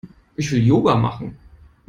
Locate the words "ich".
0.35-0.51